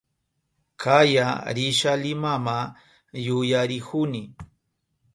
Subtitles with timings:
[0.81, 2.57] Kaya risha Limama
[3.25, 4.23] yuyarihuni